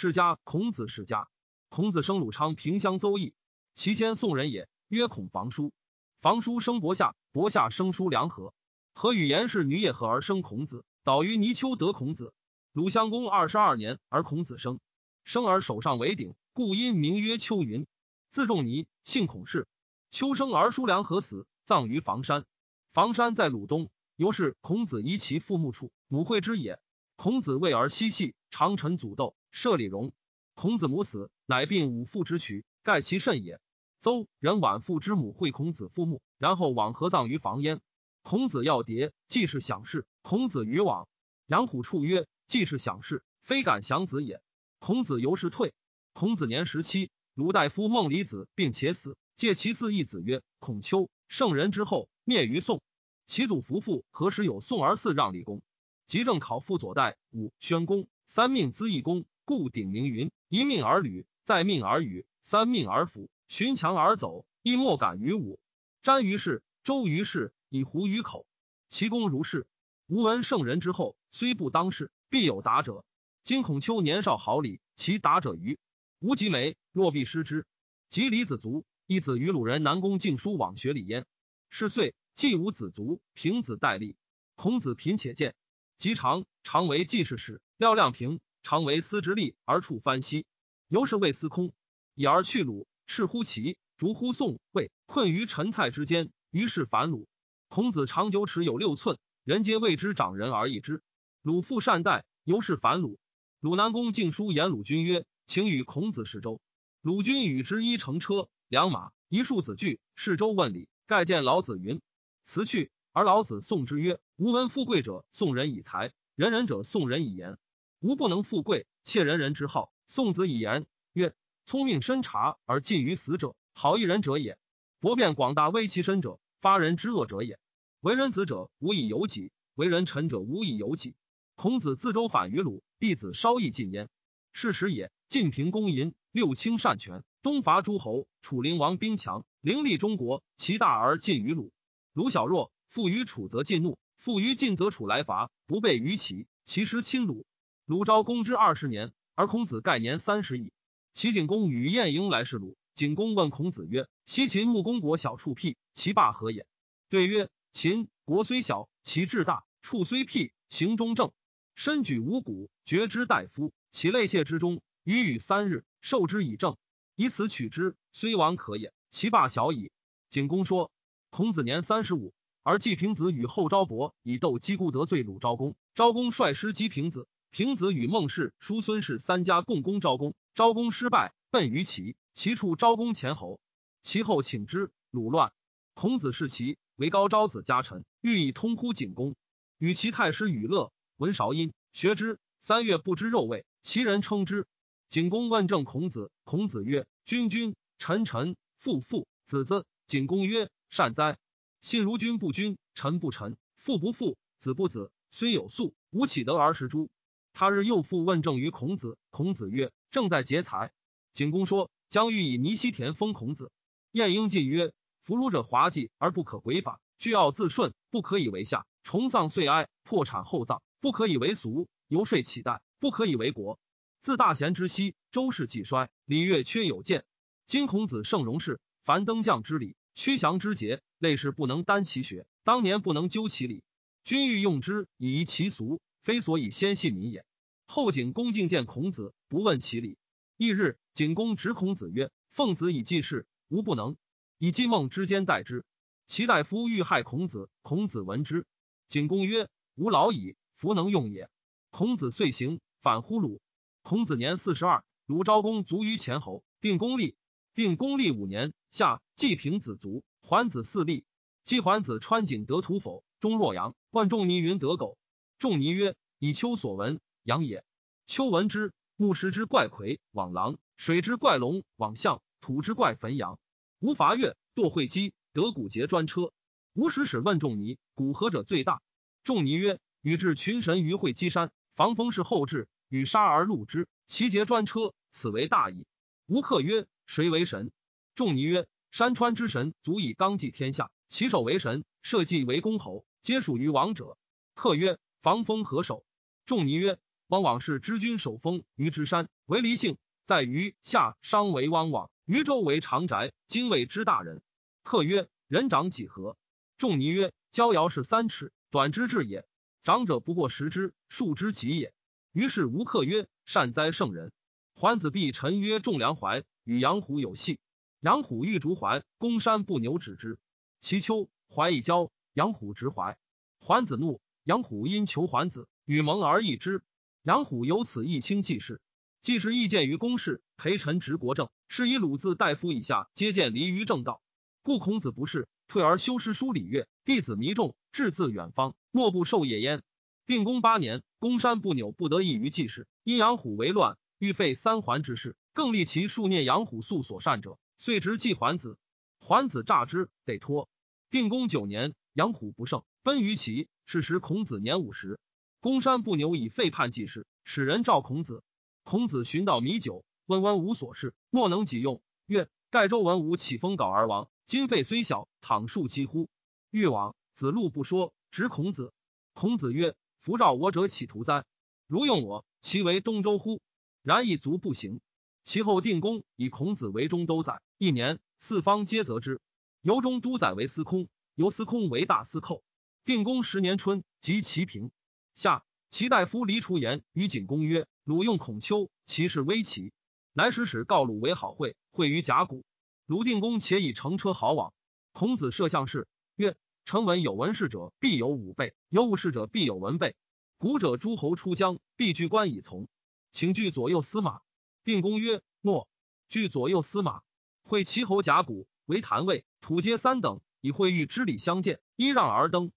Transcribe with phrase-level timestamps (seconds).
[0.00, 1.28] 世家孔子世家。
[1.68, 3.34] 孔子生鲁昌平乡邹邑，
[3.74, 5.74] 其先宋人也，曰孔房叔。
[6.22, 8.54] 房叔生伯夏，伯夏生叔梁和。
[8.94, 10.86] 和与颜氏女也合而生孔子。
[11.04, 12.32] 导于泥丘得孔子。
[12.72, 14.80] 鲁襄公二十二年而孔子生，
[15.22, 17.86] 生而手上为鼎，故因名曰丘云。
[18.30, 19.68] 字仲尼，姓孔氏。
[20.08, 22.46] 丘生而叔梁和死，葬于房山。
[22.94, 26.80] 房山在鲁东，由是孔子遗其父墓处，母惠之也。
[27.16, 30.12] 孔子为儿嬉戏，常陈祖斗，射李荣。
[30.54, 33.60] 孔子母死，乃病五父之躯，盖其甚也。
[34.00, 37.80] 邹人晚父之母会孔子父墓，然后往合葬于房焉。
[38.22, 40.06] 孔子要牒，既是享事。
[40.22, 41.08] 孔子于往，
[41.46, 44.42] 杨虎处曰：“既是享事，非敢享子也。”
[44.78, 45.72] 孔子由是退。
[46.12, 52.82] 孔子年十七，鲁大夫孟离子并且死，借其嗣义子曰：“孔丘，圣人之后，灭于宋。
[53.26, 55.62] 其祖夫妇何时有宋而嗣让立公？
[56.06, 65.60] 即正考父左代武宣公，三命资义公，故鼎名云：一命而履，再命而语，三命而服，寻强而走，亦莫敢于武。
[66.02, 68.48] 瞻于世，周于世。”以狐于口，
[68.88, 69.64] 其功如是。
[70.08, 73.04] 吾闻圣人之后，虽不当世，必有达者。
[73.44, 75.78] 今孔丘年少好礼，其达者愚。
[76.18, 77.64] 吾及眉，若必失之。
[78.08, 81.26] 及李子卒，一子于鲁人南宫敬书往学礼焉。
[81.68, 84.16] 是岁，既无子卒，平子代立。
[84.56, 85.54] 孔子贫且贱，
[85.96, 87.60] 及常常为季氏使。
[87.76, 90.46] 廖亮平常为司直吏而处藩西，
[90.88, 91.72] 由是谓司空，
[92.14, 97.26] 以而去鲁，赤乎齐，逐乎宋，魏，困于陈蔡之间，于是反鲁。
[97.68, 101.02] 孔子长九尺有六寸，人皆谓之长人而异之。
[101.42, 103.18] 鲁父善待，由是反鲁。
[103.60, 106.60] 鲁南公敬书言鲁君曰：“请与孔子试周。”
[107.02, 110.00] 鲁君与之一乘车，两马，一束子具。
[110.14, 112.00] 试周问礼，盖见老子云
[112.44, 117.58] ：“辞去。”而老子送之曰：“吾闻富贵者送人以财，仁人者送人以言。
[118.00, 120.86] 吾不能富贵，窃人人之好，宋子以言。
[121.12, 121.34] 曰：
[121.66, 124.56] 聪明深察而近于死者，好一人者也；
[125.00, 127.58] 博辩广大危其身者。”发人之恶者也。
[128.00, 131.14] 为人子者无以有己，为人臣者无以有己。
[131.54, 134.10] 孔子自周反于鲁，弟子稍易进焉。
[134.52, 141.72] 是时也，晋平公淫，六卿擅权，东伐诸侯，楚灵王兵强，凌厉中国，其大而近于鲁。
[142.12, 147.46] 鲁小弱，富于楚则进怒，富于晋则楚来伐，不备于齐，其实亲鲁。
[147.90, 150.72] 鲁昭公之二十年，而孔子盖年三十矣。
[151.12, 152.76] 齐景公与晏婴来视鲁。
[152.94, 156.68] 景公问孔子曰：“西秦穆公国小处僻，其霸何也？”
[157.10, 161.32] 对曰：“秦国虽小，其志大；处虽僻，行中正。
[161.74, 166.76] 身举五谷，绝之大夫，其类谢之中，予与三日，受之以正。
[167.16, 168.92] 以此取之，虽亡可也。
[169.10, 169.90] 其霸小矣。”
[170.30, 170.92] 景公说
[171.30, 175.74] ：“孔子年三十五，而季平子与后昭伯以斗姬姑得罪鲁昭公。
[175.96, 183.60] 昭公率师击平子，平子与孟氏、叔孙氏三家共攻昭公，昭公失败，奔于齐。”其处昭公前侯，
[184.02, 184.92] 其后请之。
[185.10, 185.52] 鲁乱，
[185.94, 189.34] 孔子视其为高昭子家臣，欲以通乎景公。
[189.78, 192.38] 与其太师与乐闻韶音，学之。
[192.60, 194.68] 三月不知肉味，其人称之。
[195.08, 201.36] 景公问政孔子，孔子曰：“君君，臣臣，父父，子子。”景公曰：“善哉！
[201.80, 205.10] 信如君不君，臣不臣，父不父，子不子。
[205.30, 207.10] 虽有粟，无岂得而食诸？”
[207.52, 210.92] 他日又复问政于孔子，孔子曰：“正在劫财。”
[211.32, 211.90] 景公说。
[212.10, 213.70] 将欲以泥溪田封孔子。
[214.10, 223.78] 晏婴进曰：“弗儒者滑稽而不可规法，具傲自顺，不可以为下；重丧遂哀，破产厚葬，不可以为俗；游说乞代，不可以为国。
[224.20, 227.24] 自大贤之息，周氏既衰，礼乐缺有见。
[227.64, 233.84] 今孔子圣容事，凡登降之礼，屈降之节，类是不能单其学，当年不能究其理。
[234.24, 237.44] 君欲用之以夷其俗，非所以先信民也。
[237.86, 240.18] 后景公敬见孔子，不问其理。
[240.56, 244.16] 翌日。”景公执孔子曰：“奉子以继事，吾不能。
[244.58, 245.84] 以季孟之间代之。
[246.26, 248.64] 其大夫欲害孔子，孔子闻之。
[249.08, 251.50] 景公曰：‘吾老矣，弗能用也。’
[251.90, 253.60] 孔子遂行，反乎鲁。
[254.02, 256.62] 孔子年四十二，鲁昭公卒于前侯。
[256.80, 257.34] 定公立，
[257.74, 261.24] 定公立五年，夏季平子卒，桓子嗣立。
[261.64, 263.24] 季桓子穿井得土否？
[263.40, 263.94] 中洛阳。
[264.10, 265.18] 万仲尼云得狗。
[265.60, 267.84] 仲尼曰：‘以丘所闻，阳也。’
[268.26, 273.58] 丘闻之，木石之怪魁，往狼。”水之怪龙，往象；土之怪汾阳。
[273.98, 276.50] 无伐月，堕会稽，得古节专车。
[276.94, 279.02] 无使使问仲尼：“古何者最大？”
[279.44, 286.06] 仲尼曰：“禹至群神于会稽山，防风是后至，与杀而戮之，其节专车，此为大矣。”
[286.48, 287.92] 吴客曰：“谁为神？”
[288.34, 291.10] 仲尼曰：“山川之神，足以纲纪天下。
[291.28, 294.38] 其首为神，社稷为公侯，皆属于王者。”
[294.74, 296.24] 客曰：“防风何守？”
[296.66, 304.62] 仲尼曰：“汪往氏知君守封于之山，为离姓，在于夏商为汪往，于周为长宅，今谓之大人。
[305.02, 306.56] 客曰：人长几何？
[306.98, 309.66] 仲尼曰：交遥是三尺，短之至也。
[310.02, 312.14] 长者不过十之，数之极也。
[312.52, 314.52] 于是吴客曰：善哉圣人！
[314.94, 317.78] 桓子必臣曰：仲梁怀与杨虎有隙，
[318.20, 320.58] 杨虎欲逐怀，公山不牛止之。
[321.00, 323.38] 其秋，怀以交，杨虎执怀，
[323.78, 327.02] 桓子怒，杨虎因求桓子，与盟而异之。
[327.42, 329.00] 杨虎由此一轻济世，
[329.40, 334.42] 济事意见于公事，陪臣执国政，是以鲁字大夫以下皆见离于正道。
[334.82, 340.02] 故孔子不是退而修诗书礼乐，弟子弥众志自远方，莫不受业焉。
[340.44, 348.98] 定公八年，公山不扭不得意于济世，因杨虎为乱，欲废三桓之事，更立其数念杨虎素所善者，遂执祭桓子。
[349.38, 350.90] 桓子诈之，得脱。
[351.30, 353.88] 定公九年，杨虎不胜，奔于齐。
[354.10, 355.38] 是时孔子年五十。
[355.78, 358.64] 公山不牛以废叛济事，使人召孔子。
[359.04, 362.20] 孔子寻到米酒，问温无所事，莫能己用。
[362.46, 366.48] 曰：盖周文武起封稿而亡，今废虽小，倘数几乎？
[366.90, 369.12] 欲往，子路不说，执孔子。
[369.52, 371.64] 孔子曰：夫召我者岂徒哉？
[372.08, 373.80] 如用我，其为东周乎？
[374.24, 375.20] 然亦足不行。
[375.62, 379.60] 其后定公以孔子为中都宰，一年，四方皆责之。
[380.02, 382.82] 由中都宰为司空，由司空为大司寇。
[383.30, 385.12] 定公十年春，即齐平。
[385.54, 390.12] 夏，齐大夫黎楚言与景公曰：“鲁用孔丘，其事危齐。
[390.52, 392.84] 乃使使告鲁为好会，会于甲骨。
[393.26, 394.92] 鲁定公且以乘车好往。
[395.30, 400.34] 孔子设相事，曰：臣闻有文事者，必有武备；有武事者，必有文备。
[400.78, 403.06] 古者诸侯出疆，必居官以从，
[403.52, 404.60] 请据左右司马。
[405.04, 406.08] 定公曰：诺。
[406.48, 407.42] 据左右司马，
[407.84, 412.90] 会齐侯甲骨为坛位，土阶三等，以会遇之礼相见，揖让而登。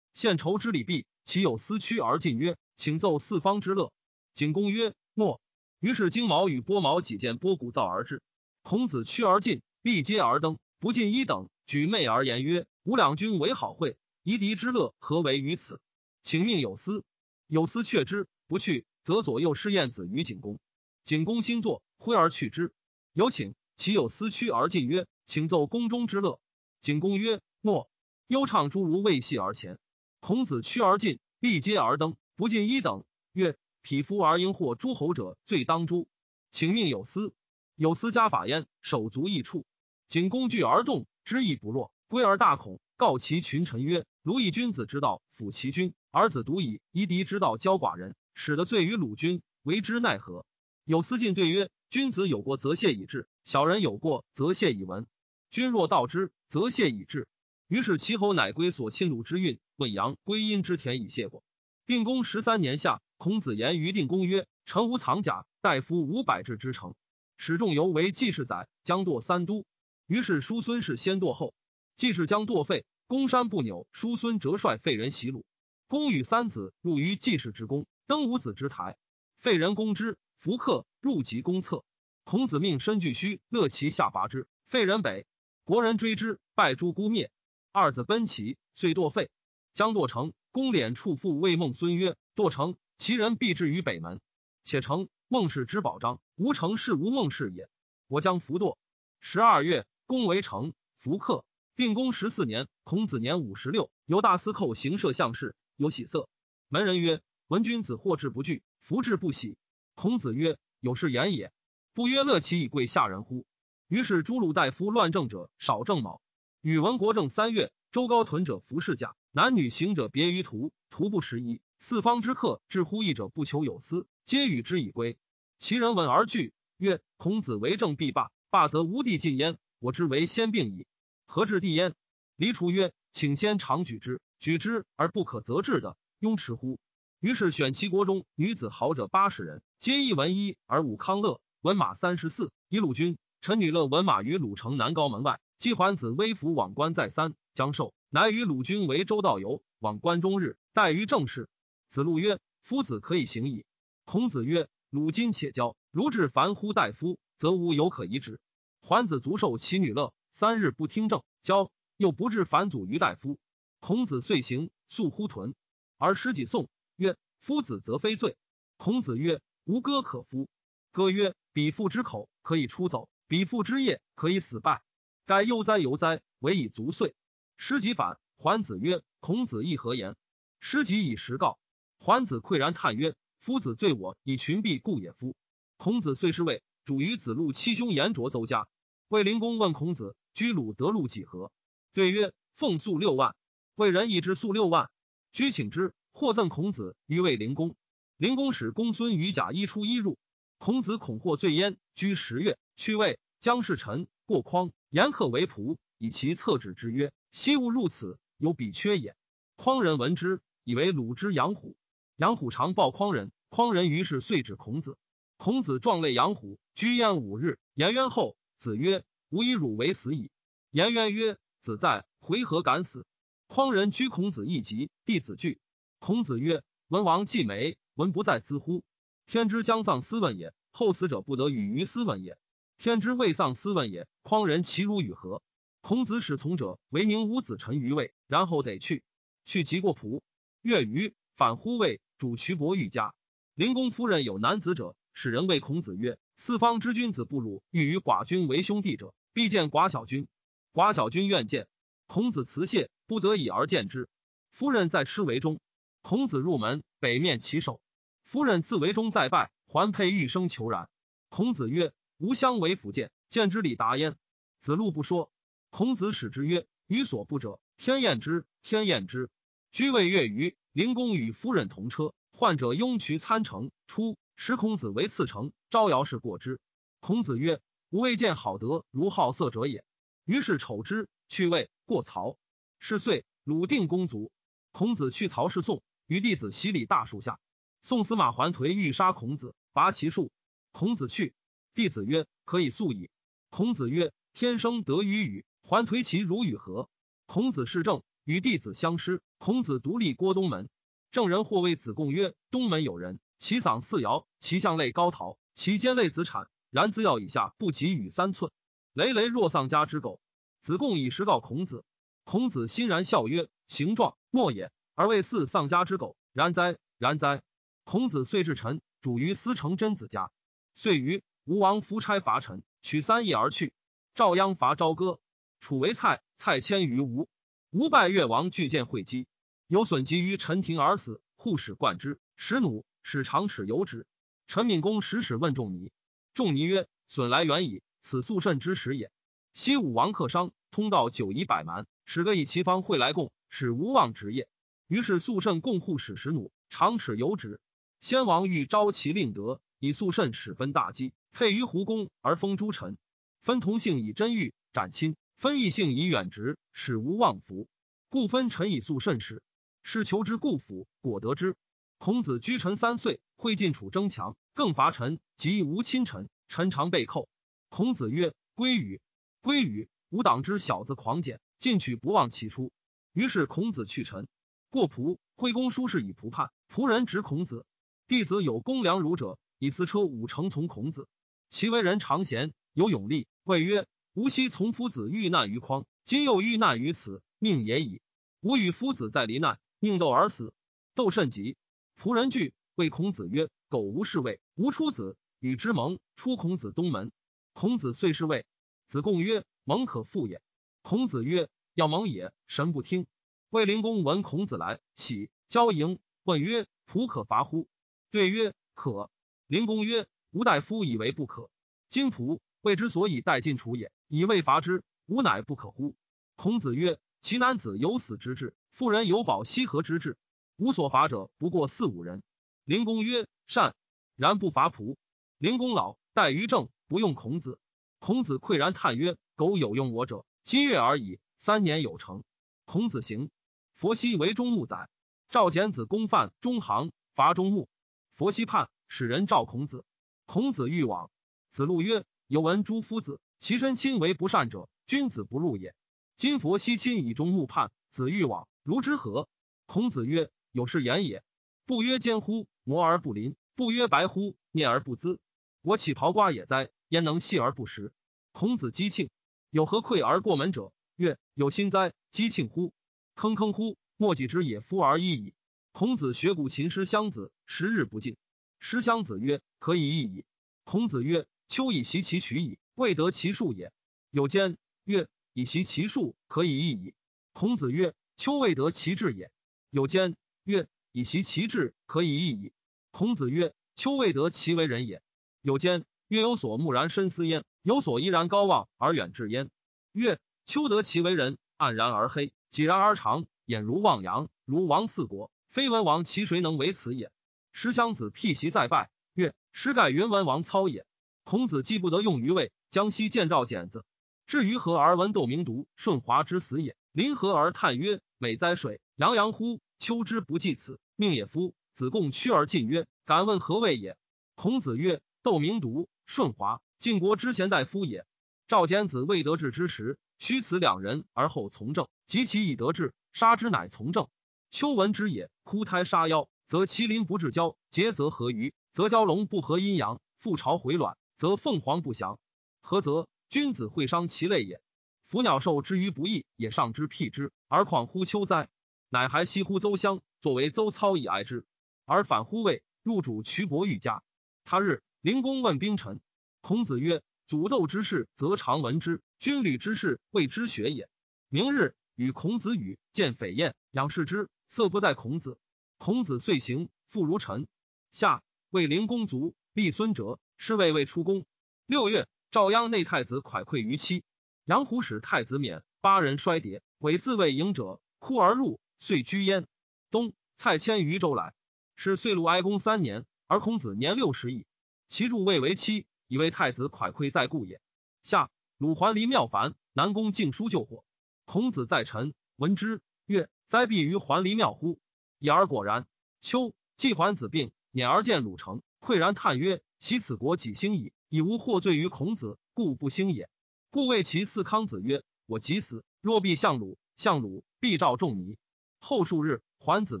[0.18, 3.92] 献酬之礼毕。”其有思屈而进曰：“请奏四方之乐。”
[4.34, 5.40] 景公曰：“诺。”
[5.78, 8.20] 于是荆毛与波毛几件波鼓噪而至。
[8.62, 15.80] 孔子趋而进，立阶而登，不进一等，举媚而言曰：“吾两君为好会，夷狄之乐何为于此？
[16.24, 17.04] 请命有司。”
[17.46, 20.58] 有司却之，不去，则左右施晏子于景公。
[21.04, 22.72] 景公心作，挥而去之。
[23.12, 26.40] 有请，其有司屈而进曰：“请奏宫中之乐。”
[26.82, 27.88] 景公曰：“诺。”
[28.26, 29.78] 忧唱诸如未戏而前。
[30.28, 33.06] 孔子趋而进，立阶而登，不进一等。
[33.32, 36.06] 曰：匹夫而应获诸侯者，罪当诛。
[36.50, 37.32] 请命有司。
[37.76, 39.64] 有司加法焉，手足异处。
[40.06, 42.78] 景公惧而动，知亦不若，归而大恐。
[42.98, 50.44] 告其群臣曰：鲁以君子之道辅其君，儿子独以夷狄之道教寡人，使得罪于鲁君，为之奈何？
[50.84, 55.06] 有司进对曰：君子有过，则谢以至；小人有过，则谢以闻。
[55.50, 57.26] 君若道之，则谢以至。
[57.68, 59.60] 于是齐侯乃归所亲鲁之运。
[59.76, 61.44] 问阳归阴之田以谢过。
[61.86, 66.94] 定公十三年夏，孔子言于定公曰：“臣无藏甲，大夫五百帙之城，
[67.36, 69.64] 使仲由为季氏宰，将堕三都。
[70.06, 71.54] 于是叔孙氏先堕后，
[71.94, 75.44] 季氏将堕废，公山不扭，叔孙折率废人袭鲁。
[75.86, 78.96] 公与三子入于季氏之宫，登五子之台，
[79.38, 81.84] 废人攻之，弗克入及公侧。
[82.24, 85.26] 孔子命申巨须乐其下拔之，废人北，
[85.64, 87.30] 国人追之，败诸孤灭。
[87.78, 89.30] 二子奔齐，遂堕废。
[89.72, 94.20] 将堕成，公敛处父谓孟孙曰：“堕成，其人必至于北门。
[94.64, 97.68] 且成孟氏之保障，无成是无孟氏也。
[98.08, 98.76] 我将弗堕。”
[99.20, 101.44] 十二月，公为成，弗克。
[101.76, 106.28] 定公十四年，孔子年五十六，由大司寇行摄相事，有喜色。
[106.68, 109.56] 门人曰：“闻君子获志不惧，弗志不喜。”
[109.94, 111.52] 孔子曰：“有是言也。
[111.94, 113.46] 不曰乐其以贵下人乎？”
[113.86, 116.20] 于是诸鲁大夫乱政者少正卯。
[116.60, 119.14] 宇文国政三月，周高屯者服侍驾。
[119.30, 121.60] 男女行者别于途，途不拾遗。
[121.78, 125.18] 四方之客至乎义者，不求有司，皆与之以归。
[125.60, 129.56] 其人闻而惧，曰：“孔子为政必霸，霸则无地尽焉。
[129.78, 130.88] 我之为先病矣，
[131.26, 131.94] 何至地焉？”
[132.34, 136.80] 黎楚曰：“请先常举之，举之而不可则治的，庸迟乎？”
[137.20, 143.16] 于是选其国中女子好者八十人，皆一文一，而武康乐文马三十四，以鲁君。
[143.40, 145.38] 陈女乐文马于鲁城南高门外。
[145.58, 147.92] 季桓子微服往官再三，将受。
[148.10, 151.48] 乃与鲁君为周道游，往关中日，待于正事。
[151.88, 153.66] 子路曰：“夫子可以行矣。”
[154.06, 158.38] 孔子曰：“鲁今且交，如至凡乎大夫，则无有可移之。”
[158.80, 163.40] 桓子足受其女乐，三日不听政，交又不至反祖于大夫。
[163.80, 165.56] 孔子遂行，素乎屯。
[165.96, 168.36] 而师己送曰：“夫子则非罪。”
[168.78, 170.48] 孔子曰：“无歌可夫。”
[170.92, 174.82] 歌曰：“彼父之口可以出走，彼父之业可以死败。
[175.28, 177.14] 该悠哉悠哉，唯以足岁。”
[177.58, 180.16] 师己反，桓子曰：“孔子亦何言？”
[180.58, 181.58] 师己以实告。
[181.98, 185.12] 桓子喟然叹曰：“夫子罪我以群婢故也。
[185.12, 185.36] 夫
[185.76, 188.68] 孔子遂是谓主于子路七兄言卓邹家。
[189.08, 191.52] 卫灵公问孔子：居鲁得禄几何？
[191.92, 193.36] 对曰：奉粟六万。
[193.74, 194.88] 卫人亦之粟六万。
[195.30, 197.76] 居请之，获赠孔子于卫灵公。
[198.16, 200.18] 灵公使公孙于甲衣出衣入。
[200.56, 203.20] 孔子恐获罪焉，居十月，去魏。
[203.40, 209.14] 姜氏臣过匡，颜克为仆，以其策止之曰：昔勿入此，有彼缺也。
[209.56, 211.76] 匡人闻之，以为鲁之养虎。
[212.16, 214.96] 养虎常报匡人，匡人于是遂指孔子。
[215.36, 217.58] 孔子壮类养虎，居焉五日。
[217.74, 220.30] 颜渊后，子曰：吾以汝为死矣。
[220.70, 223.04] 颜渊曰：子在，回何敢死？
[223.46, 225.60] 匡人居孔子一疾，弟子惧。
[225.98, 228.82] 孔子曰：文王既没，文不在兹乎？
[229.26, 232.38] 天之将丧斯问也，后死者不得与于斯问也。
[232.78, 235.42] 天之未丧斯问也，匡人其如与何？
[235.80, 239.02] 孔子使从者为宁武子臣于魏，然后得去。
[239.44, 240.20] 去即过仆。
[240.62, 243.16] 月余，反乎魏，主渠伯欲家。
[243.56, 250.28] 灵公夫人有男子者，使人谓孔子曰：四方之君子不辱，欲与寡君为兄弟者，必见寡小君。
[250.72, 251.66] 寡小君愿见。
[252.06, 254.08] 孔子辞谢，不得已而见之。
[254.52, 255.58] 夫人在吃为中。
[256.02, 257.80] 孔子入门，北面其手。
[258.22, 260.88] 夫人自为中再拜，还佩玉生求然。
[261.28, 261.92] 孔子曰。
[262.18, 264.16] 吾相为辅见，见之礼达焉。
[264.58, 265.30] 子路不说。
[265.70, 269.30] 孔子使之曰：“予所不者，天厌之，天厌之。”
[269.70, 273.70] 居位月余，灵公与夫人同车，患者拥渠参乘。
[273.86, 276.58] 出，使孔子为次乘，招摇是过之。
[276.98, 277.60] 孔子曰
[277.90, 279.84] ：“吾未见好德如好色者也。”
[280.26, 282.36] 于是丑之，去位过曹。
[282.80, 284.32] 是岁，鲁定公卒。
[284.72, 287.38] 孔子去曹氏宋，与弟子洗礼大树下。
[287.80, 290.32] 宋司马桓颓欲杀孔子，拔其树。
[290.72, 291.32] 孔子去。
[291.78, 293.08] 弟子曰：“可以速矣。”
[293.50, 296.90] 孔子曰：“天生得于与，还颓其如与何？”
[297.26, 299.22] 孔子是政，与弟子相师。
[299.38, 300.68] 孔子独立郭东门。
[301.12, 308.50] 郑人或谓子贡曰：“东门有人，其嗓似尧，其相类高陶，其肩类子产，然自要以下不及与三寸，
[308.92, 310.20] 累累若丧家之狗。”
[310.60, 311.84] 子贡以实告孔子。
[312.24, 316.16] 孔子欣然笑曰：“形状莫也，而为似丧家之狗。
[316.32, 317.40] 然哉，然哉！”
[317.86, 320.32] 孔子遂至陈，主于司成真子家。
[320.74, 321.22] 遂于。
[321.48, 323.72] 吴王夫差伐陈，取三邑而去。
[324.14, 325.18] 赵鞅伐朝歌，
[325.60, 327.26] 楚为蔡，蔡迁于吴。
[327.70, 329.26] 吴败越王，巨剑会稽，
[329.66, 331.22] 有损及于陈庭而死。
[331.36, 334.06] 护使冠之，使弩，使长齿由之。
[334.46, 335.90] 陈敏公使使问仲尼，
[336.34, 339.10] 仲尼曰：“损来远矣，此肃慎之始也。”
[339.54, 344.50] 西武王克商，通道九夷百蛮，使各以其方会来共，使无望职业。
[344.86, 347.58] 于是肃慎共护使使弩，长齿由之。
[348.00, 351.14] 先王欲招其令德，以肃慎使分大击。
[351.32, 352.98] 配于胡公而封诸臣，
[353.40, 357.68] 分同姓以真欲斩亲，分异姓以远直，使无妄服。
[358.08, 359.42] 故分臣以肃慎始，
[359.82, 361.56] 是求之故府，果得之。
[361.98, 367.28] 孔子居臣三岁，会晋楚争强，更伐陈，及无亲臣，臣常被寇。
[367.68, 369.00] 孔子曰：“归与，
[369.40, 369.88] 归与！
[370.08, 372.72] 吾党之小子狂简，进取不忘其初。”
[373.12, 374.26] 于是孔子去陈，
[374.70, 377.66] 过仆，惠公叔事以仆叛，仆人执孔子。
[378.06, 381.08] 弟子有公良儒者，以私车五乘从孔子。
[381.50, 383.26] 其为人常贤，有勇力。
[383.44, 388.02] 谓曰：“吾昔从夫子遇难于匡，今又遇难于此，命也已。
[388.40, 390.52] 吾与夫子在离难，宁斗而死，
[390.94, 391.56] 斗甚急。
[391.96, 397.12] 仆人惧，谓孔子曰：‘苟无侍卫，吾出子与之盟。’出孔子东门，
[397.54, 398.44] 孔子遂是谓。
[398.86, 400.42] 子贡曰：‘盟可复也。’
[400.82, 403.06] 孔子曰：‘要盟也，神不听。’
[403.48, 407.68] 卫灵公闻孔子来，喜，交迎，问曰：‘仆可伐乎？’
[408.12, 409.10] 对曰：‘可。’
[409.48, 410.06] 灵公曰。
[410.30, 411.48] 吾大夫以为不可，
[411.88, 415.94] 今仆谓之所以待晋楚也，以未伐之，吾乃不可乎？
[416.36, 420.18] 孔子曰：其男子有死之志，妇人有保西河之志，
[420.56, 422.22] 吾所伐者不过四五人。
[422.64, 423.74] 灵公曰：善。
[424.16, 424.96] 然不伐仆。
[425.38, 427.58] 灵公老，待于政，不用孔子。
[427.98, 432.22] 孔子喟然叹曰：苟有用我者，今月而已，三年有成。
[432.64, 433.30] 孔子行。
[433.74, 434.90] 佛西为中木宰。
[435.30, 437.68] 赵简子公犯中行，伐中木。
[438.14, 439.84] 佛西叛，使人召孔子。
[440.28, 441.10] 孔子欲往，
[441.48, 445.74] 子路曰：“有闻诸夫子，其身亲为不善者，君子不入也。
[446.18, 449.26] 今佛悉亲以终木叛，子欲往，如之何？”
[449.64, 451.24] 孔子曰：“有是言也。
[451.64, 452.46] 不曰奸乎？
[452.62, 454.36] 磨而不临；不曰白乎？
[454.50, 455.18] 念而不滋。
[455.62, 456.68] 我岂刨瓜也哉？
[456.88, 457.94] 焉能细而不食？”
[458.32, 459.08] 孔子讥庆。
[459.48, 460.74] 有何愧而过门者？
[460.96, 461.94] 曰：“有心哉！
[462.12, 462.74] 讥庆乎？
[463.14, 463.78] 坑坑乎！
[463.96, 465.32] 莫己之也夫而已矣。”
[465.72, 468.18] 孔子学古琴师襄子，十日不进。
[468.58, 470.24] 师襄子曰：“可以易矣。”
[470.64, 473.72] 孔子曰：“秋以习其曲矣，未得其数也。”
[474.10, 476.94] 有间曰：“以习其数，可以易矣。”
[477.32, 479.30] 孔子曰：“秋未得其志也。”
[479.70, 482.52] 有间曰：“以习其志，可以易矣。”
[482.90, 485.02] 孔子曰：“丘未得其为人也。”
[485.40, 489.50] 有间曰：“有所木然深思焉，有所依然高望而远志焉。”
[489.92, 495.30] 曰：“丘得其为人，黯然而黑，几然而长，眼如望阳，如王四国。
[495.48, 497.12] 非文王，其谁能为此也？”
[497.52, 500.86] 石襄子辟席再拜，曰：“师盖云文王操也。”
[501.24, 503.84] 孔子既不得用于位，江西见赵简子。
[504.26, 506.76] 至于何而闻窦明独顺华之死也？
[506.92, 508.80] 临河而叹曰：“美哉水！
[508.96, 509.60] 洋洋乎！
[509.78, 513.96] 秋之不计此，命也夫！”子贡趋而进曰：“敢问何谓也？”
[514.34, 518.06] 孔子曰：“窦明独、顺华，晋国之贤大夫也。
[518.46, 524.08] 赵简子未得志之时，须此两人而后从政；及其已得志，杀之乃从政。
[524.50, 532.20] 秋闻之也，枯胎杀妖，则麒麟不至交；结则合鱼，则蛟龙不合阴阳；复巢回卵。”则凤凰不祥，
[532.60, 533.08] 何则？
[533.28, 534.62] 君子会伤其类也。
[535.04, 538.48] 伏鸟兽之于不义，也上之辟之，而况乎秋哉？
[538.88, 541.44] 乃还西乎邹乡，作为邹操以哀之，
[541.84, 544.04] 而反乎魏，入主渠伯欲家。
[544.44, 546.00] 他日，灵公问兵臣，
[546.40, 550.88] 孔子曰：“祖斗之事，则常闻之；军旅之事，谓之学也。”
[551.28, 555.36] 明日，与孔子语，见匪燕，仰视之，色不在孔子。
[555.78, 557.46] 孔子遂行，复如臣。
[557.90, 560.20] 夏为灵公卒，立孙哲。
[560.40, 561.26] 是谓未出宫。
[561.66, 564.04] 六月，赵鞅内太子蒯聩于妻，
[564.44, 569.48] 杨虎使太子免，八人衰跌，委自谓迎者，哭而入，遂居焉。
[569.90, 571.34] 冬，蔡迁于州来，
[571.74, 574.46] 是岁禄哀公三年，而孔子年六十矣。
[574.86, 577.60] 其助未为妻，以为太子蒯聩在故也。
[578.04, 580.84] 夏，鲁桓离庙烦，南宫敬叔救火。
[581.24, 584.78] 孔子在臣，闻之，曰：“哉必于桓离庙乎？”
[585.18, 585.86] 已而果然。
[586.20, 589.62] 秋，季桓子病，辇而见鲁城，喟然叹曰。
[589.78, 590.92] 其此国几兴矣？
[591.08, 593.30] 以无获罪于孔子，故不兴也。
[593.70, 598.36] 故谓其四康子曰：“我即死，若必相鲁，相鲁必召仲尼。”
[598.80, 600.00] 后数日，桓子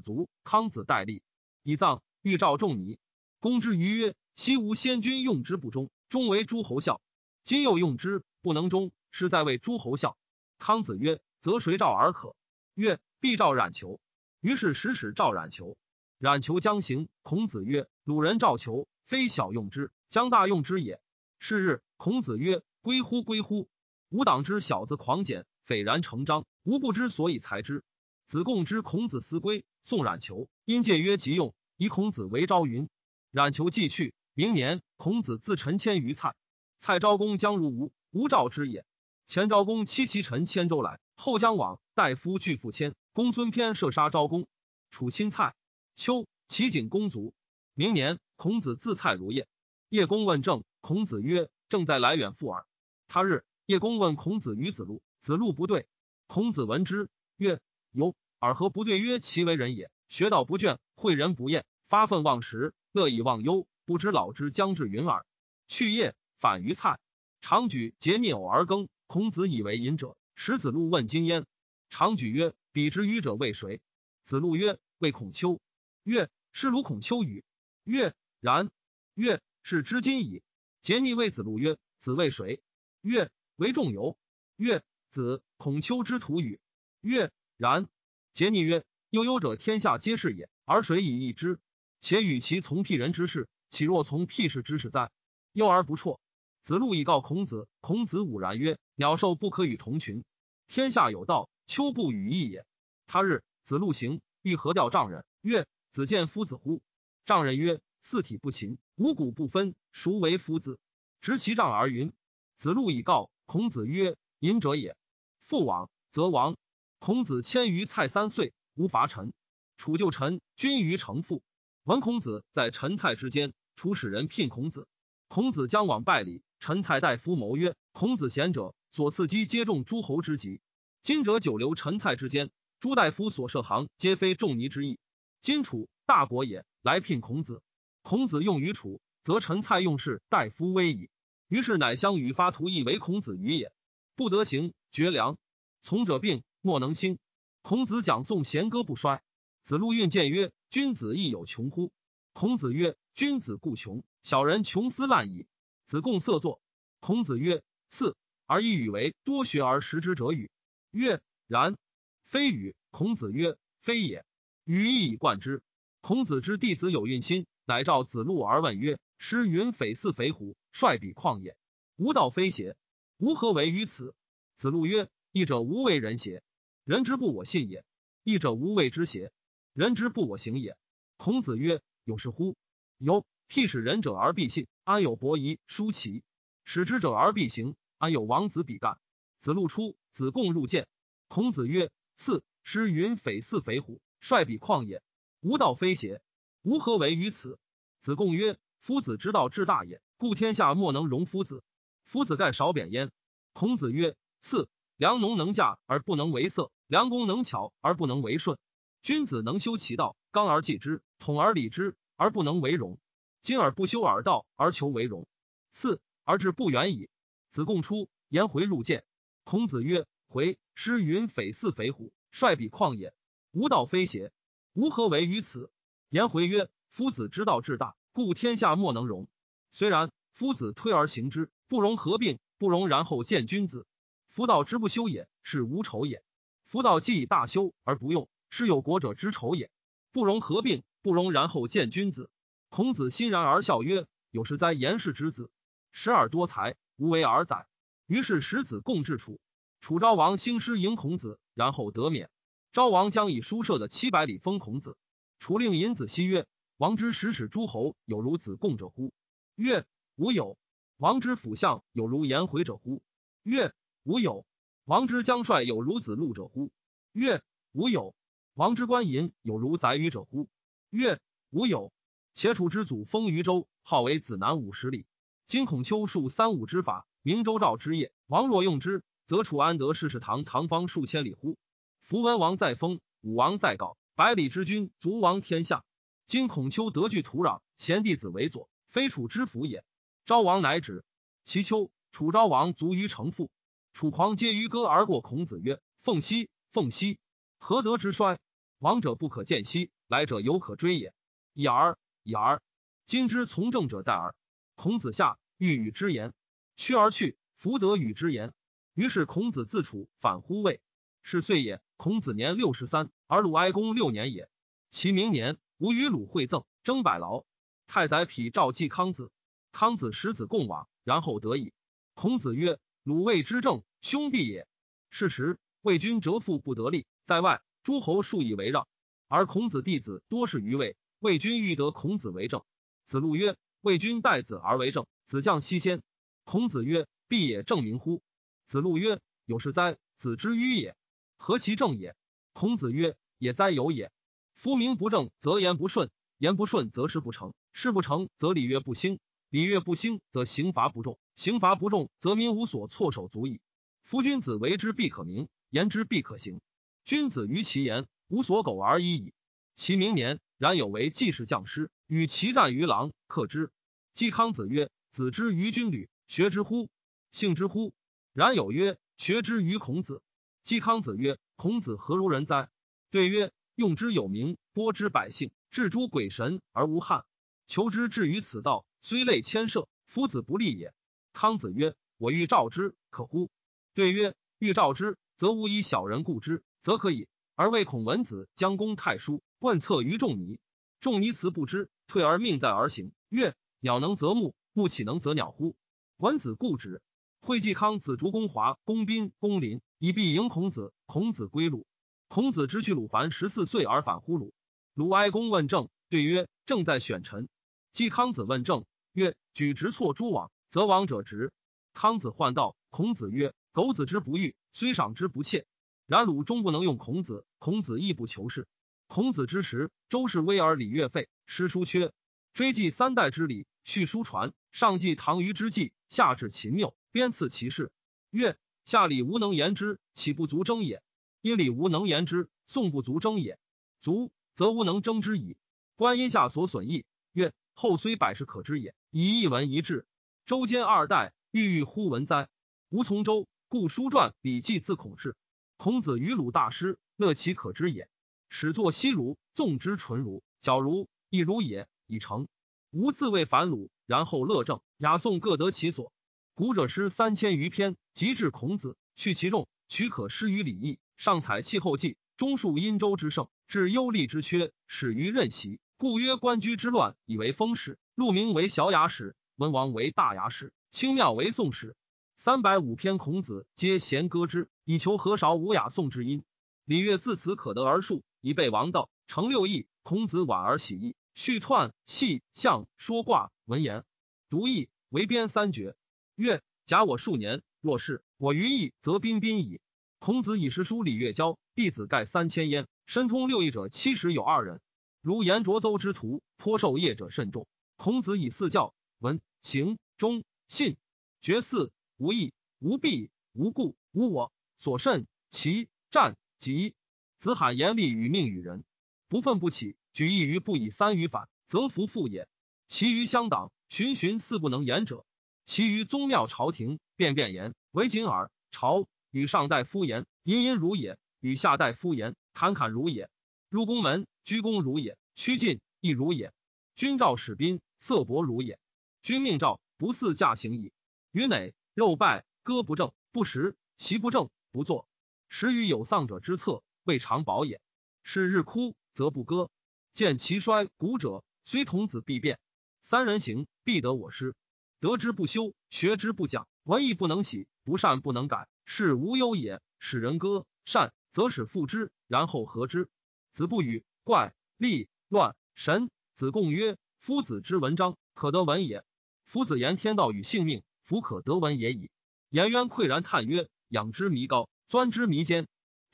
[0.00, 1.22] 卒，康子代立，
[1.62, 2.02] 以葬。
[2.22, 2.98] 欲召仲尼，
[3.38, 7.00] 公之于曰：“昔无先君用之不忠，终为诸侯笑。
[7.44, 10.18] 今又用之不能忠，是在为诸侯笑。”
[10.58, 12.34] 康子曰：“则谁召而可？”
[12.74, 14.00] 曰：“必召冉求。”
[14.40, 15.76] 于是使使召冉求。
[16.18, 21.00] 冉求将行，孔子曰：“鲁人召求。”非小用之，将大用之也。
[21.38, 23.70] 是日，孔子曰：“归乎，归乎！
[24.10, 27.84] 吾党之小子狂简，斐然成章，吾不知所以裁之。”
[28.26, 32.90] 子贡之孔子思归，宋冉求，因戒曰：“即用。”以孔子为昭云。
[33.30, 36.34] 冉求既去，明年，孔子自陈迁于蔡。
[36.78, 38.84] 蔡昭公将如吴，吴召之也。
[39.26, 42.94] 前昭公欺其臣迁州来，后将往，大夫拒父迁。
[43.12, 44.46] 公孙偏射杀昭公，
[44.92, 45.56] 楚亲蔡。
[45.96, 47.34] 秋，齐景公卒。
[47.74, 49.48] 明年，孔子自蔡如夜。
[49.88, 52.64] 叶公问政，孔子曰：“正在来远复耳。”
[53.08, 55.88] 他日，叶公问孔子与子路，子路不对。
[56.28, 65.26] 孔子闻之，曰：“由尔何不对？”曰：“其为人也，学道不倦，诲人不厌，发愤忘食，乐以忘忧，不知老之将至云耳。”
[65.66, 67.00] 去夜，反于蔡，
[67.40, 68.88] 常举节逆偶而耕。
[69.08, 71.46] 孔子以为隐者，使子路问今焉。
[71.90, 73.80] 常举曰：“彼之愚者为谁？”
[74.22, 75.60] 子路曰：“为孔丘。”
[76.04, 77.44] 曰：“是鲁孔丘与？”
[77.82, 78.70] 曰然，
[79.14, 80.44] 曰是知今矣。
[80.80, 82.62] 桀逆谓子路曰：“子为谁？”
[83.02, 84.16] 曰：“为仲由。”
[84.54, 86.60] 曰：“子孔丘之徒与？”
[87.02, 87.88] 曰：“然。”
[88.32, 91.58] 桀逆曰：“悠悠者，天下皆是也，而谁以易之？
[91.98, 95.10] 且与其从辟人之事，岂若从辟事之事哉？
[95.52, 96.20] 忧而不辍。”
[96.62, 100.24] 子路以告孔子，孔子武然曰：“鸟兽不可与同群，
[100.66, 102.66] 天下有道，丘不与义也。”
[103.06, 106.82] 他日，子路行，欲何调丈人，曰：“子见夫子乎？”
[107.24, 110.80] 丈人曰：“四体不勤，五谷不分，孰为夫子？”
[111.22, 112.12] 执其杖而云。
[112.56, 114.96] 子路以告孔子曰：“隐者也。
[115.38, 116.56] 父往则亡。”
[116.98, 119.32] 孔子迁于蔡三岁，无伐陈。
[119.76, 121.44] 楚就陈，君于城父。
[121.84, 124.88] 闻孔子在陈蔡之间，楚使人聘孔子。
[125.28, 130.60] 孔子将往拜礼，陈蔡大夫谋曰：“孔子贤者，所赐机皆中诸侯之极。
[131.02, 134.98] 今者久留陈蔡之间，朱大夫所设行，皆非仲尼之意。
[135.40, 137.60] 今楚大国也。”来聘孔子，
[138.02, 141.10] 孔子用于楚，则陈蔡用事大夫威矣。
[141.48, 143.72] 于是乃相与发图议为孔子于也，
[144.14, 145.36] 不得行，绝粮。
[145.82, 147.18] 从者病，莫能兴。
[147.62, 149.22] 孔子讲颂贤歌不衰。
[149.64, 151.92] 子路运见曰：“君子亦有穷乎？”
[152.32, 155.46] 孔子曰：“君子固穷，小人穷斯滥矣。”
[155.84, 156.62] 子贡色作。
[157.00, 158.16] 孔子曰：“赐
[158.48, 160.50] 而以语为多学而识之者与？”
[160.90, 161.76] 曰：“然。”
[162.24, 162.74] 非与。
[162.90, 164.24] 孔子曰：“非也。”
[164.64, 165.62] 语亦以贯之。
[166.00, 171.56] 孔子之弟子有孕心，乃召子路而问曰：“师云匪似匪虎，率彼旷也。
[171.96, 172.76] 吾道非邪？
[173.18, 174.14] 吾何为于此？”
[174.56, 176.42] 子路曰：“义者无为人邪？
[176.84, 177.82] 人之不我信也；
[178.24, 179.30] 义者无为之邪？
[179.74, 180.76] 人之不我行也。”
[181.18, 182.56] 孔子曰：“有是乎？
[182.96, 186.22] 由辟使仁者而必信，安有伯夷、叔齐？
[186.64, 188.98] 使之者而必行，安有王子比干？
[189.40, 190.86] 子路出，子贡入见。
[191.26, 195.02] 孔子曰：“赐师云：‘匪似匪虎，率比旷野，
[195.40, 196.22] 无道非邪？
[196.62, 197.58] 吾何为于此？’”
[198.00, 201.64] 子贡曰：“夫子之道至大也，故天下莫能容夫子。
[202.04, 203.10] 夫子盖少贬焉。”
[203.52, 208.58] 孔子曰：“赐良农能嫁而不能为色，良弓能巧而不能为顺。
[209.02, 212.98] 君子能修其道，刚而济之，统而理之，而不能为荣。
[213.42, 215.26] 今而不修耳道而求为荣，
[215.72, 217.08] 赐。”而志不远矣。
[217.50, 219.04] 子贡出，颜回入见。
[219.44, 223.14] 孔子曰：“回师云：‘匪似匪虎，率比旷野，
[223.52, 224.32] 吾道非邪？
[224.74, 225.70] 吾何为于此？’”
[226.10, 229.28] 颜回曰：“夫子之道至大，故天下莫能容。
[229.70, 233.86] 虽然，夫子推而行之，不容合并，不容然后见君子。
[234.28, 236.22] 夫道之不修也，是无仇也。
[236.64, 239.70] 夫道既以大修而不用，是有国者之仇也。
[240.12, 242.30] 不容合并，不容然后见君子。”
[242.68, 245.50] 孔子欣然而笑曰：“有时哉，颜氏之子！”
[245.92, 247.66] 时而多才，无为而宰。
[248.06, 249.40] 于是使子贡至楚。
[249.80, 252.30] 楚昭王兴师迎孔子，然后得免。
[252.72, 254.96] 昭王将以书舍的七百里封孔子。
[255.38, 259.12] 楚令尹子西曰：“王之使使诸侯有如子贡者乎？”
[259.54, 260.58] 曰：“吾有。”
[260.98, 263.02] 王之辅相有如颜回者乎？
[263.44, 264.44] 曰：“吾有。”
[264.84, 266.72] 王之将帅有如子路者乎？
[267.12, 268.14] 曰：“吾有。”
[268.54, 270.48] 王之官银有如宰予者乎？
[270.90, 271.92] 曰：“吾有。”
[272.34, 275.06] 且楚之祖封于州，号为子南五十里。
[275.48, 278.12] 今孔丘数三五之法，明周赵之业。
[278.26, 281.56] 王若用之，则楚安得世事唐唐方数千里乎？
[282.02, 285.86] 夫文王在封，武王在告，百里之君足王天下。
[286.26, 289.86] 今孔丘得据土壤，贤弟子为佐，非楚之福也。
[290.26, 291.02] 昭王乃止。
[291.44, 293.50] 其丘，楚昭王卒于城父。
[293.94, 295.22] 楚狂皆于歌而过。
[295.22, 297.18] 孔子曰：“凤兮，凤兮，
[297.56, 298.38] 何德之衰？
[298.80, 301.14] 亡者不可见兮，来者犹可追也。
[301.54, 302.60] 已而，已而，
[303.06, 304.34] 今之从政者待耳。”
[304.78, 306.32] 孔子下，欲与之言，
[306.76, 308.52] 去而去，弗得与之言。
[308.94, 310.80] 于是孔子自处，反乎魏。
[311.24, 311.82] 是岁也。
[311.96, 314.48] 孔子年六十三，而鲁哀公六年也。
[314.88, 317.44] 其明年，吾与鲁会赠，征百劳。
[317.88, 319.32] 太宰匹召祭康子，
[319.72, 321.72] 康子使子贡往，然后得矣。
[322.14, 324.68] 孔子曰：“鲁魏之政，兄弟也。”
[325.10, 328.86] 是时，魏君折父不得力，在外，诸侯数以为让，
[329.26, 330.96] 而孔子弟子多是于魏。
[331.18, 332.62] 魏君欲得孔子为政，
[333.06, 333.56] 子路曰。
[333.80, 336.02] 为君待子而为政，子将西先。
[336.44, 338.22] 孔子曰：“必也正名乎？”
[338.66, 339.98] 子路曰：“有是哉！
[340.16, 340.96] 子之迂也，
[341.36, 342.16] 何其正也？”
[342.52, 344.10] 孔子曰：“也哉，有也。
[344.54, 349.18] 夫名不正，则言不顺；言不顺，则事不成；事不成，则礼乐不兴；
[349.50, 353.60] 礼乐不兴，则刑罚不重；刑罚不重，则民无所措手足矣。
[354.02, 356.60] 夫君子为之，必可名；言之，必可行。
[357.04, 359.32] 君子于其言，无所苟而已矣。
[359.74, 363.70] 其明年，然有为季氏将师。”与其战于狼，克之。
[364.12, 366.88] 季康子曰：“子之于军旅，学之乎？
[367.30, 367.92] 信之乎？”
[368.32, 370.22] 然有曰：“学之于孔子。”
[370.64, 372.70] 季康子曰：“孔子何如人哉？”
[373.10, 377.24] 对曰：“用之有名，播之百姓，至诸鬼神而无憾。
[377.66, 380.94] 求之至于此道，虽累千涉，夫子不利也。”
[381.34, 383.50] 康子曰：“我欲召之，可乎？”
[383.92, 387.28] 对曰：“欲召之，则吾以小人故之，则可以。
[387.54, 390.60] 而为孔文子将公太叔，问策于仲尼，
[391.00, 393.12] 仲尼辞不知。”退而命在而行。
[393.28, 395.76] 曰：鸟能择木，木岂能择鸟乎？
[396.16, 397.02] 文子固止。
[397.40, 400.92] 惠季康子逐公华、公宾、公林，以必迎孔子。
[401.06, 401.86] 孔子归鲁。
[402.28, 404.54] 孔子之去鲁桓十四岁而返乎鲁。
[404.94, 407.48] 鲁哀公问政，对曰：正在选臣。
[407.92, 411.52] 季康子问政，曰：举直错诸枉，则枉者直。
[411.94, 412.76] 康子患道。
[412.90, 415.66] 孔子曰：苟子之不欲，虽赏之不切。
[416.06, 417.44] 然鲁终不能用孔子。
[417.58, 418.66] 孔子亦不求是。
[419.08, 421.30] 孔子之时，周室威而礼乐废。
[421.46, 422.12] 诗书缺，
[422.52, 424.52] 追记三代之礼，续书传。
[424.70, 427.90] 上记唐虞之际，下至秦谬，编次其事。
[428.30, 431.02] 曰：下礼无能言之，岂不足争也？
[431.40, 433.58] 因礼无能言之，宋不足争也。
[434.02, 435.56] 足，则无能争之矣。
[435.96, 437.06] 观音下所损益。
[437.32, 440.06] 曰：后虽百事可知也，以一文一志。
[440.44, 442.50] 周兼二代，郁郁乎文哉？
[442.90, 445.34] 吾从周，故书传《礼记》自孔氏。
[445.78, 448.10] 孔子与鲁大师，乐其可知也。
[448.48, 451.08] 始作西儒，纵之纯如，矫如。
[451.30, 452.48] 亦如也，已成。
[452.90, 454.80] 吾自谓反鲁，然后乐正。
[454.96, 456.10] 雅颂各得其所。
[456.54, 460.98] 古者诗三千余篇，极至孔子，去其众，取可施于礼义。
[461.18, 465.80] 上采气候记，中述殷周之盛，至忧厉之缺，始于任席。
[465.98, 467.98] 故曰官居之乱，以为封史。
[468.14, 471.94] 陆明为小雅史，文王为大雅史，清妙为宋史。
[472.36, 476.42] 三百五篇孔子，皆贤歌之，以求何少无雅颂之音。
[476.84, 479.86] 礼乐自此可得而数，以备王道，成六艺。
[480.02, 481.16] 孔子婉而喜义。
[481.34, 484.04] 续彖系象说卦文言
[484.48, 485.96] 读义为编三绝。
[486.34, 489.80] 曰：假我数年，若是我于义，则彬彬矣。
[490.18, 492.88] 孔子以诗书礼乐教，弟子盖三千焉。
[493.06, 494.80] 深通六艺者七十有二人。
[495.20, 497.66] 如颜卓邹之徒，颇受业者甚众。
[497.96, 500.96] 孔子以四教：文、行、忠、信。
[501.40, 504.52] 绝四：无义、无弊、无故、无我。
[504.76, 506.94] 所甚其战疾。
[507.38, 508.84] 子罕严厉与命与人，
[509.28, 512.48] 不愤不起，举一于不以三于反，则弗复也。
[512.88, 515.24] 其余乡党，循循四不能言者；
[515.64, 518.50] 其余宗庙朝廷，变变言，为谨耳。
[518.72, 523.30] 朝与上代夫言，殷殷如也；与下代夫言，侃侃如也。
[523.68, 526.52] 入宫门，鞠躬如也；趋近，亦如也。
[526.96, 528.80] 君召使宾，色薄如也。
[529.22, 530.92] 君命召，不似驾行矣。
[531.30, 535.08] 于馁，肉败，歌不正，不食，席不正，不坐。
[535.48, 537.80] 时于有丧者之侧，未尝饱也。
[538.22, 539.70] 是日哭，则不歌。
[540.12, 542.60] 见其衰古者，虽童子必变。
[543.00, 544.54] 三人行，必得我师。
[545.00, 549.80] 得之不修，学之不讲，文艺不能喜，不善不能改，是无忧也。
[549.98, 553.08] 使人歌善，则使复之，然后和之。
[553.52, 556.10] 子不语怪力乱神。
[556.34, 559.02] 子贡曰：“夫子之文章，可得闻也。
[559.46, 562.10] 夫子言天道与性命，弗可得闻也已。”
[562.50, 565.66] 颜渊喟然叹曰：“仰之弥高，钻之弥坚，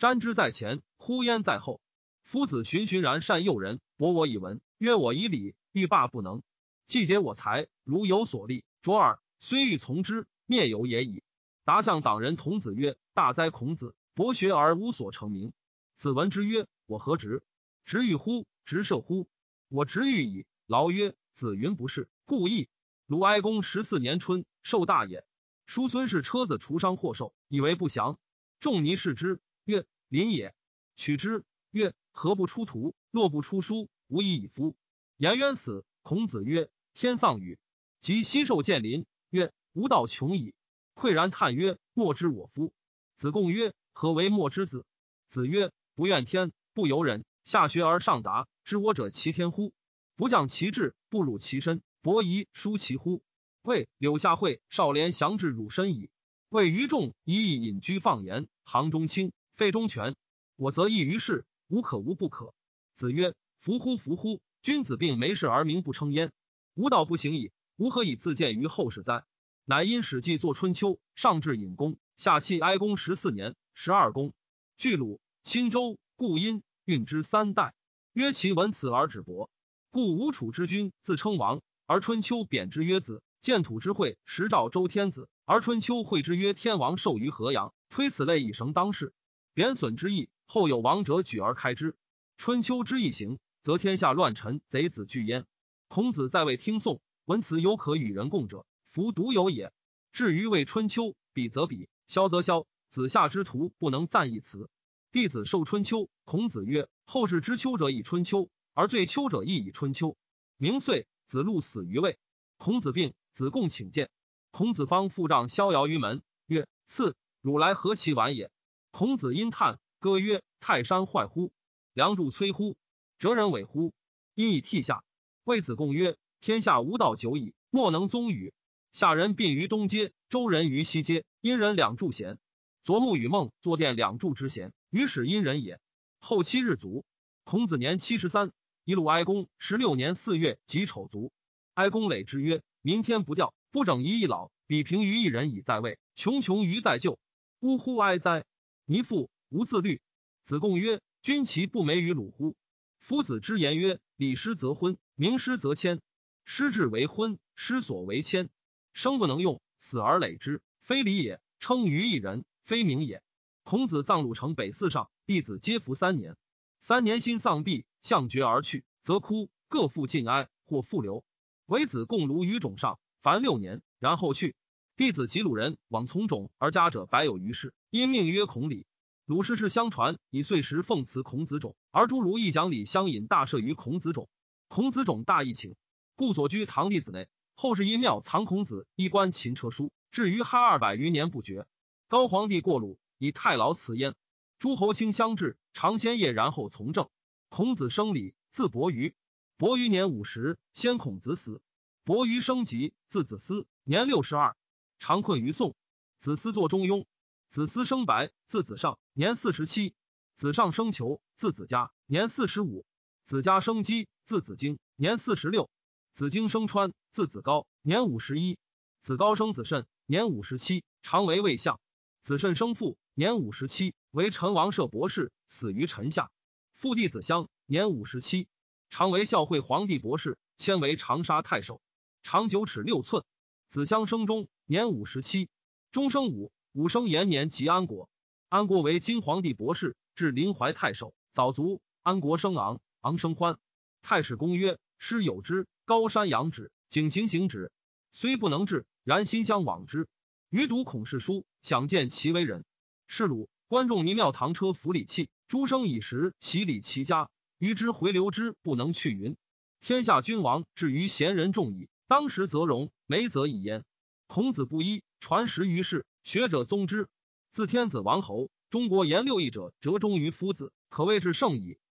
[0.05, 1.81] 瞻之在前，呼焉在后。
[2.25, 6.43] 夫子循循然善诱人，博我以文，约我以礼，欲罢不能。
[6.87, 11.23] 既竭我才，如有所立，卓尔虽欲从之，灭有也已。”
[11.65, 15.55] 达向党人童子曰：“大哉孔子，博学而无所成名。”
[15.97, 17.43] 子闻之曰：“我何直？
[17.87, 18.47] 直欲乎？
[18.67, 19.27] 直射乎？”
[19.71, 20.45] 我执欲矣。
[20.67, 22.69] 劳曰：“子云不是，故意。”
[23.09, 25.25] 鲁哀公十四年春，受大也。
[25.65, 28.19] 叔孙氏车子除伤获受，以为不祥。
[28.61, 30.55] 仲尼视之，曰：“林也。”
[30.95, 32.95] 取之，曰：“何不出图？
[33.11, 34.77] 若不出书，无以以夫。”
[35.19, 37.59] 颜渊死，孔子曰：“天丧与？”
[38.01, 40.55] 及西受见临，曰：“吾道穷矣。”
[40.95, 42.73] 喟然叹曰：“莫之我夫。”
[43.19, 44.87] 子贡曰：“何为莫之子？”
[45.27, 47.25] 子曰：“不怨天，不由人。
[47.43, 49.73] 下学而上达。”知我者其天乎？
[50.15, 53.21] 不降其志，不辱其身，伯夷叔其乎？
[53.63, 56.09] 谓柳下惠、少年降至汝身矣。
[56.51, 60.17] 谓于众一意隐居放言，行中清，废忠权。
[60.57, 62.55] 我则异于事，无可无不可。
[62.95, 64.41] 子曰：夫乎夫乎！
[64.63, 66.33] 君子病没事而名不称焉。
[66.75, 69.25] 吾道不行矣，吾何以自见于后世哉？
[69.65, 74.33] 乃因史记作春秋，上至隐公，下弃哀公十四年，十二公。
[74.77, 77.75] 巨鲁、青州、故因，运之三代。
[78.13, 79.51] 曰其闻此而止薄，
[79.91, 87.73] 故吴楚之君自称王，而春秋贬之曰子；建土之会实召周天子，而春秋会之曰天王授于河阳。
[87.89, 89.13] 推此类以绳当世，
[89.55, 91.97] 贬损之意，后有王者举而开之。
[92.37, 95.47] 春秋之意行，则天下乱臣贼子惧焉。
[95.87, 99.73] 孔子在位听讼，闻此有可与人共者，弗独有也。
[100.11, 104.69] 至于为春秋，比则比，萧则萧，子夏之徒不能赞一词。
[105.13, 110.17] 弟子受春秋，孔子曰：“后世知秋者以春秋，而最秋者亦以春秋。”
[110.59, 112.19] 明岁，子路死于位。
[112.57, 114.11] 孔子病，子贡请见。
[114.51, 118.51] 孔子方复杖逍遥于门，曰：“赐汝来何其晚也？”
[118.97, 121.51] 孔子因叹，歌曰：“泰山坏乎？
[121.95, 122.77] 梁柱摧乎？
[123.19, 123.93] 哲人伟乎？
[124.37, 125.03] 因以涕下。”
[125.43, 128.55] 谓子贡曰：“天下无道久矣，莫能宗禹。
[128.93, 132.39] 夏人病于东街，周人于西街，殷人两柱贤。
[132.85, 135.81] 昨暮与梦坐殿两柱之贤。”于使殷人也。
[136.21, 137.05] 后七日卒。
[137.43, 138.53] 孔子年七十三。
[138.85, 141.33] 一鲁哀公十六年四月己丑卒。
[141.73, 147.19] 哀公累之曰：“明天不掉，不整一老，比平于一人以在位，穷穷于在旧。
[147.59, 148.45] 呜呼哀哉！
[148.85, 150.01] 弥父无自律。”
[150.45, 152.57] 子贡曰：“君其不美于鲁乎？
[152.99, 156.01] 夫子之言曰：‘礼失则昏，名失则谦。
[156.45, 158.51] 失志为昏，失所为谦。
[158.93, 161.41] 生不能用，死而累之，非礼也。
[161.59, 163.23] 称于一人，非名也。’”
[163.65, 166.37] 孔子葬鲁城北寺上，弟子皆服三年。
[166.81, 171.25] 三年心丧毕，相绝而去，则哭，各复尽哀，或复留。
[171.65, 174.55] 唯子贡庐于冢上，凡六年，然后去。
[174.97, 178.87] 弟子及鲁人往从冢而家者百有余世，因命曰孔礼。
[179.27, 184.29] 鲁氏氏相传，以岁时奉辞孔子冢，而诸如一讲礼相引大赦于孔子冢。
[184.69, 185.75] 孔子冢大义请，
[186.15, 187.27] 故所居堂弟子内。
[187.57, 191.67] 后世因庙藏孔子衣冠秦车书，至于哈二百余年不绝。
[192.09, 192.99] 高皇帝过鲁。
[193.19, 194.15] 以太牢辞焉，
[194.59, 197.09] 诸侯卿相至，尝先业，然后从政。
[197.49, 199.15] 孔子生礼，字伯鱼。
[199.57, 201.63] 伯鱼年五十，先孔子死。
[202.03, 204.57] 伯鱼生疾，字子思，年六十二，
[204.99, 205.75] 常困于宋。
[206.19, 207.05] 子思作中庸。
[207.49, 209.95] 子思生白，字子上，年四十七。
[210.35, 212.85] 子上生求，字子嘉，年四十五。
[213.25, 215.71] 子家生姬，字子京，年四十六。
[216.13, 218.59] 子京生川，字子高，年五十一。
[219.01, 221.79] 子高生子慎，年五十七，常为魏相。
[222.23, 226.31] 子慎生父，年五十七，为陈王舍博士，死于陈下。
[226.73, 228.49] 父弟子襄，年五十七，
[228.91, 231.81] 常为孝惠皇帝博士，迁为长沙太守，
[232.23, 233.25] 长九尺六寸。
[233.69, 235.51] 子襄生中，年五十七，
[235.93, 238.09] 中生武，武生延年及安国。
[238.49, 241.83] 安国为金皇帝博士，至临淮太守，早卒。
[242.03, 243.59] 安国生昂，昂生欢。
[244.01, 245.67] 太史公曰：师有之。
[245.85, 247.73] 高山仰止，景行行止，
[248.11, 250.09] 虽不能至，然心相往之。
[250.49, 252.65] 余读孔氏书，想见其为人。
[253.07, 257.29] 是鲁观众泥庙堂车服礼器，诸生以时洗礼其家。
[257.59, 259.37] 余之回流之不能去云。
[259.83, 263.85] 天下君王至于贤人众矣，当时则荣，没则已焉。
[264.27, 267.09] 孔子不一，传十于世，学者宗之。
[267.51, 271.79] 自天子王侯，中国言六艺者，折衷于夫子，可谓是圣矣。